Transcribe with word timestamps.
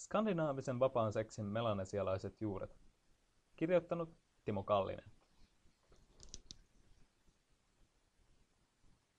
Skandinaavisen 0.00 0.78
vapaan 0.78 1.12
seksin 1.12 1.44
melanesialaiset 1.44 2.40
juuret. 2.40 2.80
Kirjoittanut 3.56 4.16
Timo 4.44 4.62
Kallinen. 4.62 5.10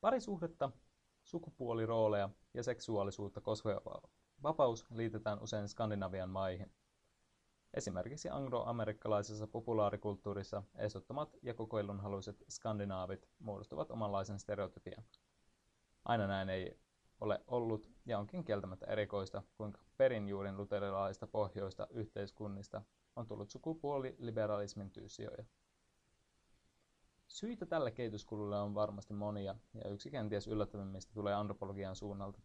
Parisuhdetta, 0.02 0.72
sukupuolirooleja 1.24 2.30
ja 2.54 2.64
seksuaalisuutta 2.64 3.42
koskeva 3.42 4.02
vapaus 4.44 4.86
liitetään 4.92 5.42
usein 5.42 5.68
Skandinavian 5.68 6.30
maihin. 6.30 6.74
Esimerkiksi 7.74 8.30
angloamerikkalaisessa 8.30 9.48
populaarikulttuurissa 9.48 10.64
esottomat 10.76 11.38
ja 11.42 11.54
kokeilunhaluiset 11.54 12.44
skandinaavit 12.50 13.30
muodostavat 13.40 13.92
omanlaisen 13.92 14.40
stereotypian. 14.40 15.04
Aina 16.06 16.28
näin 16.28 16.50
ei 16.50 16.80
ole 17.20 17.44
ollut 17.48 17.91
ja 18.06 18.20
onkin 18.20 18.44
kieltämättä 18.44 18.86
erikoista, 18.86 19.44
kuinka 19.56 19.82
perinjuurin 19.98 20.58
luterilaista 20.58 21.28
pohjoista 21.28 21.88
yhteiskunnista 21.90 22.82
on 23.16 23.28
tullut 23.28 23.50
sukupuoliliberalismin 23.50 24.92
tyysioja. 24.92 25.46
Syitä 27.28 27.66
tälle 27.66 27.92
kehityskululle 27.92 28.62
on 28.62 28.76
varmasti 28.76 29.14
monia, 29.14 29.56
ja 29.74 29.90
yksi 29.90 30.12
kenties 30.12 30.48
yllättävimmistä 30.48 31.14
tulee 31.14 31.34
antropologian 31.34 31.96
suunnalta. 31.96 32.42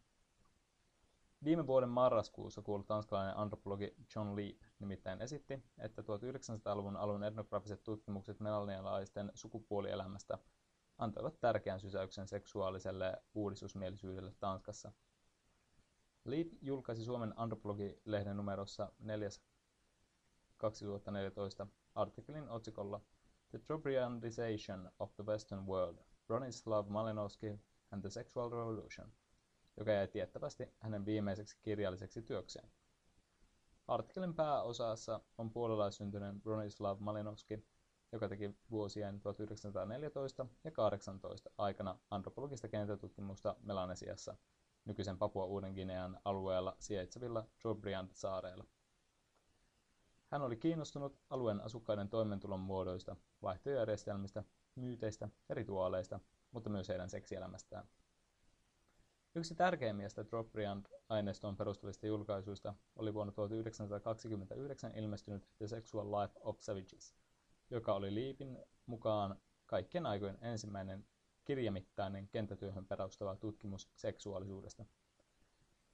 Viime 1.43 1.67
vuoden 1.67 1.89
marraskuussa 1.89 2.61
kuullut 2.61 2.87
tanskalainen 2.87 3.37
antropologi 3.37 3.95
John 4.15 4.35
Leap 4.35 4.57
nimittäin 4.79 5.21
esitti, 5.21 5.63
että 5.77 6.01
1900-luvun 6.01 6.97
alun 6.97 7.23
etnografiset 7.23 7.83
tutkimukset 7.83 8.39
melanialaisten 8.39 9.31
sukupuolielämästä 9.33 10.37
antoivat 10.97 11.39
tärkeän 11.39 11.79
sysäyksen 11.79 12.27
seksuaaliselle 12.27 13.21
uudistusmielisyydelle 13.33 14.31
Tanskassa. 14.39 14.91
Leap 16.27 16.47
julkaisi 16.61 17.05
Suomen 17.05 17.33
antropologi-lehden 17.35 18.37
numerossa 18.37 18.91
4. 18.99 19.29
2014 20.57 21.67
artikkelin 21.95 22.49
otsikolla 22.49 23.01
The 23.49 23.59
Trobriandization 23.59 24.91
of 24.99 25.15
the 25.15 25.25
Western 25.25 25.65
World, 25.67 25.97
Bronislav 26.27 26.87
Malinowski 26.89 27.59
and 27.91 28.01
the 28.01 28.09
Sexual 28.09 28.49
Revolution, 28.49 29.11
joka 29.77 29.91
jäi 29.91 30.07
tiettävästi 30.07 30.73
hänen 30.79 31.05
viimeiseksi 31.05 31.57
kirjalliseksi 31.61 32.21
työkseen. 32.21 32.71
Artikkelin 33.87 34.33
pääosassa 34.33 35.19
on 35.37 35.51
puolalaissyntyneen 35.51 36.41
Bronislav 36.41 36.99
Malinowski, 36.99 37.65
joka 38.11 38.29
teki 38.29 38.55
vuosien 38.71 39.19
1914 39.19 40.45
ja 40.63 40.71
18 40.71 41.49
aikana 41.57 41.99
antropologista 42.09 42.67
kenttätutkimusta 42.67 43.55
Melanesiassa, 43.61 44.35
nykyisen 44.87 45.17
Papua 45.17 45.45
Uuden 45.45 45.73
Ginean 45.73 46.19
alueella 46.25 46.75
sijaitsevilla 46.79 47.45
Trobriand-saareilla. 47.59 48.65
Hän 50.27 50.41
oli 50.41 50.57
kiinnostunut 50.57 51.19
alueen 51.29 51.61
asukkaiden 51.61 52.09
toimeentulon 52.09 52.59
muodoista, 52.59 53.15
vaihtojärjestelmistä, 53.41 54.43
myyteistä 54.75 55.29
ja 55.49 55.55
rituaaleista, 55.55 56.19
mutta 56.51 56.69
myös 56.69 56.89
heidän 56.89 57.09
seksielämästään. 57.09 57.87
Yksi 59.35 59.55
tärkeimmistä 59.55 60.25
Drobriand-aineistoon 60.25 61.57
perustuvista 61.57 62.07
julkaisuista 62.07 62.73
oli 62.95 63.13
vuonna 63.13 63.33
1929 63.33 64.95
ilmestynyt 64.95 65.49
The 65.57 65.67
Sexual 65.67 66.11
Life 66.11 66.33
of 66.39 66.59
Savages, 66.59 67.15
joka 67.69 67.93
oli 67.93 68.13
Liipin 68.13 68.57
mukaan 68.85 69.41
kaikkien 69.65 70.05
aikojen 70.05 70.37
ensimmäinen 70.41 71.05
kirjamittainen 71.47 72.27
kenttätyöhön 72.27 72.85
perustuva 72.85 73.35
tutkimus 73.35 73.89
seksuaalisuudesta. 73.95 74.85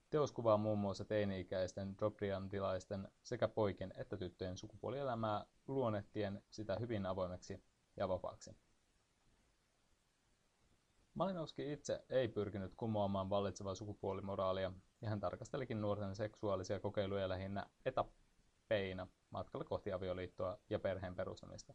Teos 0.10 0.32
kuvaa 0.32 0.58
muun 0.58 0.80
muassa 0.80 1.06
teini-ikäisten 1.06 1.98
drobriandilaisten 1.98 3.08
sekä 3.24 3.48
poikien 3.48 3.94
että 3.98 4.18
tyttöjen 4.18 4.58
sukupuolielämää 4.58 5.46
luonnettien 5.68 6.44
sitä 6.50 6.76
hyvin 6.76 7.06
avoimeksi 7.06 7.64
ja 7.98 8.10
vapaaksi. 8.10 8.56
Malinowski 11.14 11.74
itse 11.74 12.06
ei 12.10 12.28
pyrkinyt 12.28 12.74
kumoamaan 12.78 13.30
vallitsevaa 13.30 13.76
sukupuolimoraalia, 13.76 14.72
ja 15.02 15.10
hän 15.10 15.20
tarkastelikin 15.20 15.82
nuorten 15.82 16.16
seksuaalisia 16.16 16.80
kokeiluja 16.80 17.30
lähinnä 17.30 17.66
etappeina 17.86 19.08
matkalla 19.30 19.64
kohti 19.64 19.92
avioliittoa 19.92 20.60
ja 20.70 20.80
perheen 20.80 21.16
perustamista. 21.16 21.74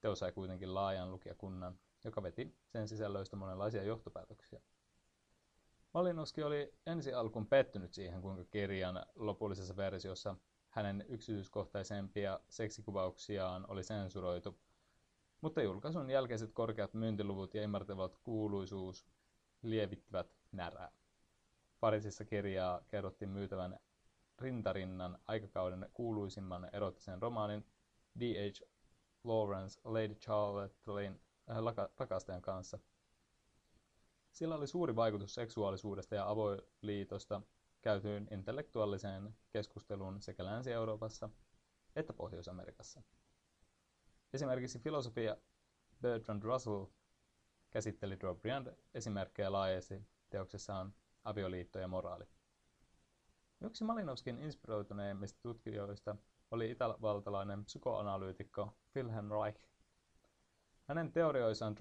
Teos 0.00 0.18
sai 0.18 0.32
kuitenkin 0.32 0.74
laajan 0.74 1.10
lukijakunnan, 1.10 1.78
joka 2.04 2.22
veti 2.22 2.54
sen 2.66 2.88
sisällöistä 2.88 3.36
monenlaisia 3.36 3.82
johtopäätöksiä. 3.82 4.60
Malinowski 5.94 6.42
oli 6.42 6.74
ensi 6.86 7.12
alkuun 7.12 7.46
pettynyt 7.46 7.92
siihen, 7.92 8.22
kuinka 8.22 8.44
kirjan 8.44 9.06
lopullisessa 9.14 9.76
versiossa 9.76 10.36
hänen 10.68 11.04
yksityiskohtaisempia 11.08 12.40
seksikuvauksiaan 12.48 13.70
oli 13.70 13.84
sensuroitu, 13.84 14.58
mutta 15.40 15.62
julkaisun 15.62 16.10
jälkeiset 16.10 16.52
korkeat 16.52 16.94
myyntiluvut 16.94 17.54
ja 17.54 17.62
ymmärtävät 17.62 18.16
kuuluisuus 18.22 19.06
lievittivät 19.62 20.36
närää. 20.52 20.92
Parisissa 21.80 22.24
kirjaa 22.24 22.80
kerrottiin 22.88 23.30
myytävän 23.30 23.78
rintarinnan 24.38 25.18
aikakauden 25.26 25.90
kuuluisimman 25.92 26.68
erottisen 26.72 27.22
romaanin 27.22 27.66
D.H. 28.20 28.68
Lawrence 29.24 29.80
Lady 29.84 30.14
Charlottein 30.14 31.20
rakastajan 31.98 32.42
kanssa– 32.42 32.78
sillä 34.34 34.54
oli 34.54 34.66
suuri 34.66 34.96
vaikutus 34.96 35.34
seksuaalisuudesta 35.34 36.14
ja 36.14 36.28
avoliitosta 36.30 37.42
käytyyn 37.82 38.28
intellektuaaliseen 38.30 39.36
keskusteluun 39.50 40.22
sekä 40.22 40.44
Länsi-Euroopassa 40.44 41.30
että 41.96 42.12
Pohjois-Amerikassa. 42.12 43.02
Esimerkiksi 44.32 44.78
filosofia 44.78 45.36
Bertrand 46.00 46.42
Russell 46.42 46.84
käsitteli 47.70 48.20
Drobriand 48.20 48.74
esimerkkejä 48.94 49.52
laajasti 49.52 50.02
teoksessaan 50.30 50.94
Avioliitto 51.24 51.78
ja 51.78 51.88
moraali. 51.88 52.24
Yksi 53.60 53.84
Malinovskin 53.84 54.38
inspiroituneimmista 54.38 55.40
tutkijoista 55.42 56.16
oli 56.50 56.70
itävaltalainen 56.70 57.64
psykoanalyytikko 57.64 58.76
Wilhelm 58.96 59.30
Reich. 59.42 59.60
Hänen 60.88 61.12
teorioissaan 61.12 61.74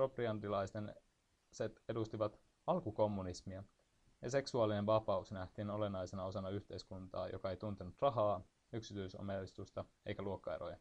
set 1.51 1.83
edustivat 1.89 2.39
alkukommunismia, 2.67 3.63
ja 4.21 4.29
seksuaalinen 4.29 4.85
vapaus 4.85 5.31
nähtiin 5.31 5.69
olennaisena 5.69 6.25
osana 6.25 6.49
yhteiskuntaa, 6.49 7.27
joka 7.27 7.49
ei 7.49 7.57
tuntenut 7.57 8.01
rahaa, 8.01 8.41
yksityisomistusta 8.73 9.85
eikä 10.05 10.23
luokkaeroja. 10.23 10.77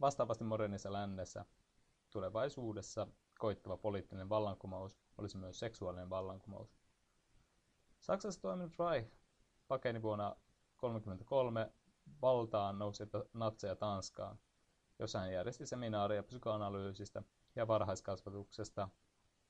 Vastaavasti 0.00 0.44
modernissa 0.44 0.92
lännessä 0.92 1.44
tulevaisuudessa 2.10 3.06
koittava 3.38 3.76
poliittinen 3.76 4.28
vallankumous 4.28 4.98
olisi 5.18 5.36
myös 5.36 5.58
seksuaalinen 5.58 6.10
vallankumous. 6.10 6.76
Saksassa 8.00 8.40
toiminut 8.40 8.72
Reich 8.78 9.12
pakeni 9.68 10.02
vuonna 10.02 10.36
1933 10.80 11.72
valtaan 12.22 12.78
nousi 12.78 13.04
natseja 13.34 13.76
Tanskaan, 13.76 14.38
jossa 15.00 15.18
hän 15.18 15.32
järjesti 15.32 15.66
seminaaria 15.66 16.22
psykoanalyysistä 16.22 17.22
ja 17.56 17.68
varhaiskasvatuksesta 17.68 18.88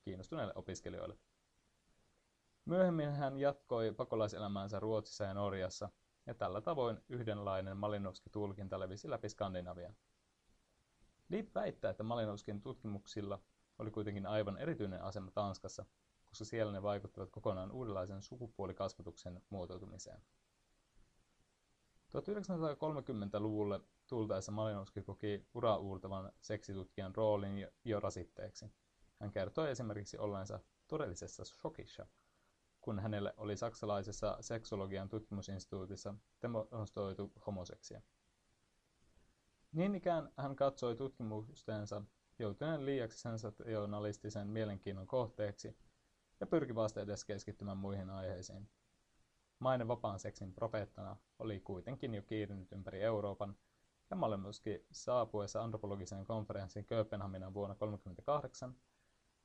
kiinnostuneille 0.01 0.53
opiskelijoille. 0.55 1.17
Myöhemmin 2.65 3.11
hän 3.11 3.37
jatkoi 3.37 3.91
pakolaiselämäänsä 3.91 4.79
Ruotsissa 4.79 5.23
ja 5.23 5.33
Norjassa, 5.33 5.89
ja 6.25 6.33
tällä 6.33 6.61
tavoin 6.61 7.01
yhdenlainen 7.09 7.77
Malinowski-tulkinta 7.77 8.79
levisi 8.79 9.09
läpi 9.09 9.29
Skandinavian. 9.29 9.95
Liip 11.29 11.55
väittää, 11.55 11.91
että 11.91 12.03
Malinowskin 12.03 12.61
tutkimuksilla 12.61 13.39
oli 13.79 13.91
kuitenkin 13.91 14.25
aivan 14.25 14.57
erityinen 14.57 15.01
asema 15.01 15.31
Tanskassa, 15.31 15.85
koska 16.29 16.45
siellä 16.45 16.71
ne 16.71 16.83
vaikuttivat 16.83 17.31
kokonaan 17.31 17.71
uudenlaisen 17.71 18.21
sukupuolikasvatuksen 18.21 19.41
muotoutumiseen. 19.49 20.21
1930-luvulle 22.11 23.81
tultaessa 24.11 24.51
Malinowski 24.51 25.01
koki 25.01 25.47
ura-uurtavan 25.53 26.31
seksitutkijan 26.41 27.15
roolin 27.15 27.67
jo 27.85 27.99
rasitteeksi. 27.99 28.65
Hän 29.19 29.31
kertoi 29.31 29.71
esimerkiksi 29.71 30.17
olleensa 30.17 30.59
todellisessa 30.87 31.45
shokissa, 31.45 32.07
kun 32.81 32.99
hänelle 32.99 33.33
oli 33.37 33.57
saksalaisessa 33.57 34.37
seksologian 34.41 35.09
tutkimusinstituutissa 35.09 36.15
demonstroitu 36.41 37.33
homoseksia. 37.47 38.01
Niin 39.71 39.95
ikään 39.95 40.29
hän 40.37 40.55
katsoi 40.55 40.95
tutkimustensa 40.95 42.01
joutuneen 42.39 42.85
liiaksi 42.85 43.19
sensationalistisen 43.19 44.47
mielenkiinnon 44.47 45.07
kohteeksi 45.07 45.77
ja 46.39 46.47
pyrki 46.47 46.75
vasta 46.75 47.01
edes 47.01 47.25
keskittymään 47.25 47.77
muihin 47.77 48.09
aiheisiin. 48.09 48.69
Maine 49.59 49.87
vapaan 49.87 50.19
seksin 50.19 50.53
profeettana 50.53 51.17
oli 51.39 51.59
kuitenkin 51.59 52.15
jo 52.15 52.21
kiirinyt 52.21 52.71
ympäri 52.71 53.01
Euroopan, 53.01 53.55
ja 54.11 54.17
Malenowski 54.17 54.85
saapuessa 54.91 55.63
antropologiseen 55.63 56.25
konferenssiin 56.25 56.85
Kööpenhaminan 56.85 57.53
vuonna 57.53 57.75
1938 57.75 58.75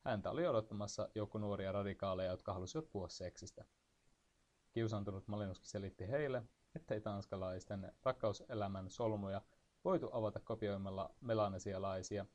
Häntä 0.07 0.31
oli 0.31 0.47
odottamassa 0.47 1.09
joku 1.15 1.39
nuoria 1.39 1.73
radikaaleja, 1.73 2.31
jotka 2.31 2.53
halusivat 2.53 2.91
puhua 2.91 3.09
seksistä. 3.09 3.65
Kiusantunut 4.73 5.29
Malinowski 5.29 5.67
selitti 5.67 6.09
heille, 6.09 6.43
ettei 6.75 7.01
tanskalaisten 7.01 7.93
rakkauselämän 8.03 8.91
solmuja 8.91 9.43
voitu 9.85 10.09
avata 10.13 10.41
kopioimalla 10.41 11.15
melanesialaisia, 11.21 12.27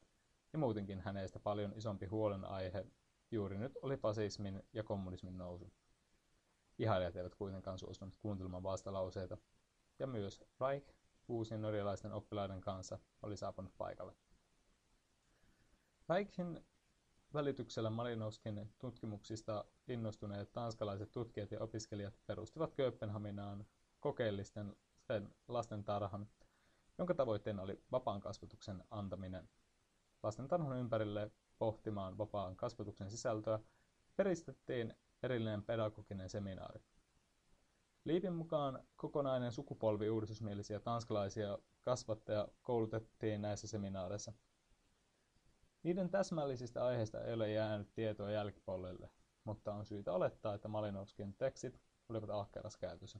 ja 0.53 0.59
muutenkin 0.59 0.99
hänestä 0.99 1.39
paljon 1.39 1.73
isompi 1.75 2.05
huolenaihe 2.05 2.85
juuri 3.31 3.57
nyt 3.57 3.77
oli 3.81 3.97
fasismin 3.97 4.63
ja 4.73 4.83
kommunismin 4.83 5.37
nousu. 5.37 5.73
Ihailijat 6.79 7.15
eivät 7.15 7.35
kuitenkaan 7.35 7.79
suostuneet 7.79 8.17
kuuntelemaan 8.19 8.63
vastalauseita, 8.63 9.37
ja 9.99 10.07
myös 10.07 10.43
Reich 10.59 10.93
uusien 11.31 11.61
norjalaisten 11.61 12.13
oppilaiden 12.13 12.61
kanssa 12.61 12.99
oli 13.21 13.37
saapunut 13.37 13.77
paikalle. 13.77 14.15
Reichin 16.09 16.65
välityksellä 17.33 17.89
Malinovskin 17.89 18.73
tutkimuksista 18.79 19.65
innostuneet 19.87 20.53
tanskalaiset 20.53 21.11
tutkijat 21.11 21.51
ja 21.51 21.59
opiskelijat 21.59 22.13
perustivat 22.25 22.73
Kööpenhaminaan 22.73 23.65
kokeellisten 23.99 24.75
lasten 25.47 25.83
tarhan, 25.83 26.27
jonka 26.97 27.13
tavoitteena 27.13 27.61
oli 27.61 27.83
vapaan 27.91 28.21
kasvatuksen 28.21 28.83
antaminen. 28.89 29.49
Lasten 30.23 30.47
tarhan 30.47 30.77
ympärille 30.77 31.31
pohtimaan 31.57 32.17
vapaan 32.17 32.55
kasvatuksen 32.55 33.09
sisältöä 33.09 33.59
peristettiin 34.15 34.93
erillinen 35.23 35.63
pedagoginen 35.63 36.29
seminaari. 36.29 36.81
Liipin 38.05 38.33
mukaan 38.33 38.83
kokonainen 38.95 39.51
sukupolvi 39.51 40.09
uudistusmielisiä 40.09 40.79
tanskalaisia 40.79 41.57
kasvattaja 41.81 42.47
koulutettiin 42.61 43.41
näissä 43.41 43.67
seminaareissa. 43.67 44.33
Niiden 45.83 46.09
täsmällisistä 46.09 46.85
aiheista 46.85 47.23
ei 47.23 47.33
ole 47.33 47.51
jäänyt 47.51 47.93
tietoa 47.93 48.31
jälkipolvelle, 48.31 49.09
mutta 49.43 49.73
on 49.73 49.85
syytä 49.85 50.13
olettaa, 50.13 50.53
että 50.53 50.67
Malinovskin 50.67 51.33
tekstit 51.33 51.81
olivat 52.09 52.29
ahkeras 52.29 52.77
käytössä. 52.77 53.19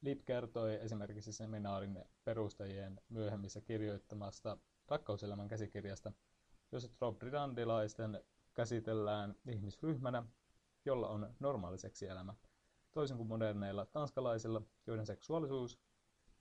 Liip 0.00 0.20
kertoi 0.24 0.74
esimerkiksi 0.74 1.32
seminaarin 1.32 2.04
perustajien 2.24 3.00
myöhemmissä 3.08 3.60
kirjoittamasta 3.60 4.58
rakkauselämän 4.88 5.48
käsikirjasta, 5.48 6.12
jossa 6.72 6.88
Trobridandelaisten 6.88 8.24
käsitellään 8.54 9.34
ihmisryhmänä, 9.46 10.22
jolla 10.84 11.08
on 11.08 11.34
normaali 11.40 11.78
seksielämä, 11.78 12.34
toisin 12.92 13.16
kuin 13.16 13.28
moderneilla 13.28 13.86
tanskalaisilla, 13.86 14.62
joiden 14.86 15.06
seksuaalisuus 15.06 15.78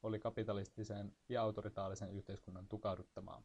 oli 0.04 0.20
kapitalistisen 0.20 1.16
ja 1.30 1.42
autoritaalisen 1.42 2.12
yhteiskunnan 2.12 2.68
tukahduttamaa. 2.68 3.44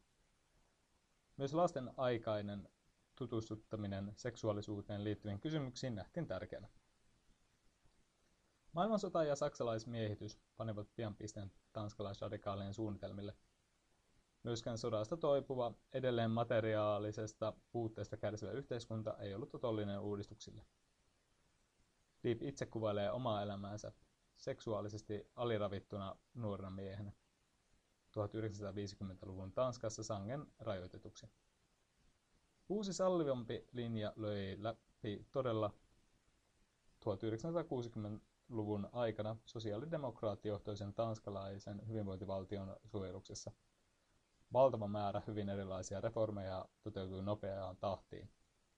Myös 1.37 1.53
lasten 1.53 1.91
aikainen 1.97 2.69
tutustuttaminen 3.15 4.13
seksuaalisuuteen 4.15 5.03
liittyviin 5.03 5.39
kysymyksiin 5.39 5.95
nähtiin 5.95 6.27
tärkeänä. 6.27 6.69
Maailmansota 8.71 9.23
ja 9.23 9.35
saksalaismiehitys 9.35 10.39
panivat 10.57 10.87
pian 10.95 11.15
pisteen 11.15 11.51
tanskalaisradikaalien 11.73 12.73
suunnitelmille. 12.73 13.35
Myöskään 14.43 14.77
sodasta 14.77 15.17
toipuva, 15.17 15.73
edelleen 15.93 16.31
materiaalisesta 16.31 17.53
puutteesta 17.71 18.17
kärsivä 18.17 18.51
yhteiskunta 18.51 19.17
ei 19.17 19.33
ollut 19.33 19.55
otollinen 19.55 19.99
uudistuksille. 19.99 20.65
Deep 22.25 22.43
itse 22.43 22.65
kuvailee 22.65 23.11
omaa 23.11 23.41
elämäänsä 23.43 23.91
seksuaalisesti 24.37 25.27
aliravittuna 25.35 26.15
nuorena 26.33 26.69
miehenä. 26.69 27.11
1950-luvun 28.11 29.51
Tanskassa 29.51 30.03
sangen 30.03 30.45
rajoitetuksi. 30.59 31.29
Uusi 32.69 32.93
sallivampi 32.93 33.67
linja 33.71 34.13
löi 34.15 34.55
läpi 34.59 35.27
todella 35.31 35.71
1960-luvun 37.05 38.89
aikana 38.91 39.35
sosiaalidemokraattijohtoisen 39.45 40.93
tanskalaisen 40.93 41.87
hyvinvointivaltion 41.87 42.75
suojeluksessa. 42.85 43.51
Valtava 44.53 44.87
määrä 44.87 45.21
hyvin 45.27 45.49
erilaisia 45.49 46.01
reformeja 46.01 46.65
toteutui 46.83 47.23
nopeaan 47.23 47.77
tahtiin. 47.77 48.29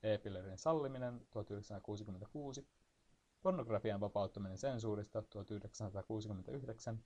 E-pillerin 0.03 0.57
salliminen 0.57 1.27
1966, 1.31 2.67
pornografian 3.47 3.99
vapauttaminen 3.99 4.57
sensuurista 4.57 5.21
1969, 5.21 7.03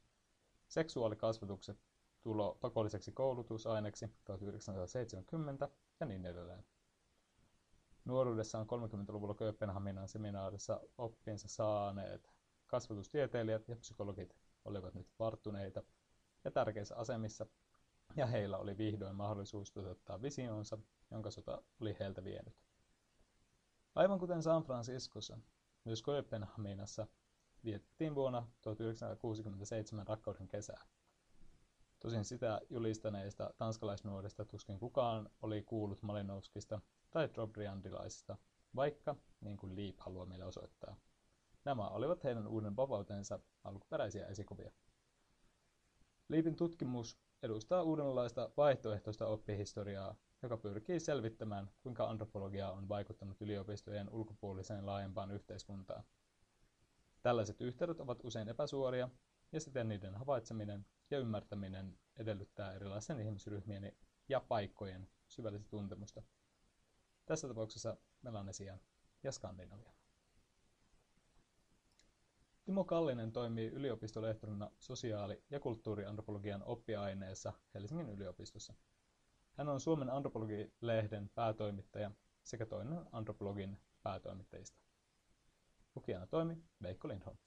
seksuaalikasvatukset 0.67 1.77
tulo 2.21 2.57
pakolliseksi 2.61 3.11
koulutusaineksi 3.11 4.07
1970 4.23 5.69
ja 5.99 6.05
niin 6.05 6.25
edelleen. 6.25 6.65
Nuoruudessaan 8.05 8.65
30-luvulla 8.65 9.33
Kööpenhaminan 9.33 10.07
seminaarissa 10.07 10.81
oppinsa 10.97 11.47
saaneet 11.47 12.33
kasvatustieteilijät 12.67 13.67
ja 13.67 13.75
psykologit 13.75 14.35
olivat 14.65 14.93
nyt 14.93 15.07
varttuneita 15.19 15.83
ja 16.43 16.51
tärkeissä 16.51 16.95
asemissa, 16.95 17.45
ja 18.15 18.25
heillä 18.25 18.57
oli 18.57 18.77
vihdoin 18.77 19.15
mahdollisuus 19.15 19.71
toteuttaa 19.71 20.21
visionsa, 20.21 20.77
jonka 21.11 21.31
sota 21.31 21.61
oli 21.81 21.95
heiltä 21.99 22.23
vienyt. 22.23 22.55
Aivan 23.95 24.19
kuten 24.19 24.43
San 24.43 24.63
Franciscossa, 24.63 25.37
myös 25.85 26.03
Kööpenhaminassa 26.03 27.07
vietettiin 27.65 28.15
vuonna 28.15 28.47
1967 28.61 30.07
rakkauden 30.07 30.47
kesää. 30.47 30.85
Tosin 31.99 32.25
sitä 32.25 32.61
julistaneista 32.69 33.53
tanskalaisnuorista 33.57 34.45
tuskin 34.45 34.79
kukaan 34.79 35.29
oli 35.41 35.61
kuullut 35.61 36.01
Malinovskista 36.01 36.81
tai 37.11 37.29
Drobriandilaisista, 37.33 38.37
vaikka, 38.75 39.15
niin 39.41 39.57
kuin 39.57 39.75
Leap 39.75 39.95
haluaa 39.99 40.25
meille 40.25 40.45
osoittaa, 40.45 40.95
nämä 41.65 41.87
olivat 41.89 42.23
heidän 42.23 42.47
uuden 42.47 42.75
vapautensa 42.75 43.39
alkuperäisiä 43.63 44.27
esikuvia. 44.27 44.71
Leapin 46.29 46.55
tutkimus 46.55 47.17
edustaa 47.43 47.83
uudenlaista 47.83 48.49
vaihtoehtoista 48.57 49.27
oppihistoriaa, 49.27 50.15
joka 50.41 50.57
pyrkii 50.57 50.99
selvittämään, 50.99 51.69
kuinka 51.83 52.09
antropologia 52.09 52.71
on 52.71 52.89
vaikuttanut 52.89 53.41
yliopistojen 53.41 54.09
ulkopuoliseen 54.09 54.85
laajempaan 54.85 55.31
yhteiskuntaan. 55.31 56.03
Tällaiset 57.21 57.61
yhteydet 57.61 57.99
ovat 57.99 58.19
usein 58.23 58.49
epäsuoria, 58.49 59.09
ja 59.51 59.59
siten 59.59 59.87
niiden 59.89 60.15
havaitseminen 60.15 60.85
ja 61.11 61.19
ymmärtäminen 61.19 61.97
edellyttää 62.17 62.73
erilaisten 62.73 63.19
ihmisryhmien 63.19 63.95
ja 64.29 64.39
paikkojen 64.39 65.09
syvällistä 65.27 65.69
tuntemusta. 65.69 66.23
Tässä 67.25 67.47
tapauksessa 67.47 67.97
Melanesian 68.21 68.79
ja 69.23 69.31
Skandinavian. 69.31 69.95
Timo 72.65 72.83
Kallinen 72.83 73.31
toimii 73.31 73.67
yliopistolehtorina 73.67 74.71
sosiaali- 74.79 75.43
ja 75.49 75.59
kulttuuriantropologian 75.59 76.63
oppiaineessa 76.63 77.53
Helsingin 77.73 78.09
yliopistossa. 78.09 78.73
Hän 79.61 79.69
on 79.69 79.79
Suomen 79.79 80.09
antropologi-lehden 80.09 81.29
päätoimittaja 81.35 82.11
sekä 82.43 82.65
toinen 82.65 83.05
antropologin 83.11 83.77
päätoimittajista. 84.03 84.79
Lukijana 85.95 86.27
toimi 86.27 86.57
Veikko 86.81 87.07
Lindholm. 87.07 87.37